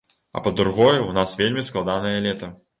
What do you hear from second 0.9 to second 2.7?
у нас вельмі складанае лета.